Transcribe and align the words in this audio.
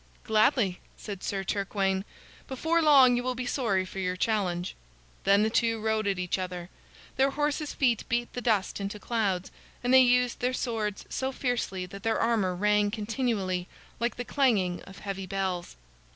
"Gladly," 0.23 0.79
said 0.97 1.21
Sir 1.21 1.43
Turquaine. 1.43 2.05
"Before 2.47 2.81
long 2.81 3.15
you 3.15 3.21
will 3.21 3.35
be 3.35 3.45
sorry 3.45 3.85
for 3.85 3.99
your 3.99 4.15
challenge." 4.15 4.75
Then 5.25 5.43
the 5.43 5.51
two 5.51 5.79
rode 5.79 6.07
at 6.07 6.17
each 6.17 6.39
other. 6.39 6.71
Their 7.17 7.29
horses' 7.29 7.75
feet 7.75 8.03
beat 8.09 8.33
the 8.33 8.41
dust 8.41 8.81
into 8.81 8.97
clouds, 8.99 9.51
and 9.83 9.93
they 9.93 10.01
used 10.01 10.39
their 10.39 10.53
swords 10.53 11.05
so 11.09 11.31
fiercely 11.31 11.85
that 11.85 12.01
their 12.01 12.19
armor 12.19 12.55
rang 12.55 12.89
continually 12.89 13.67
like 13.99 14.15
the 14.15 14.25
clanging 14.25 14.81
of 14.85 14.97
heavy 14.97 15.27
bells. 15.27 15.75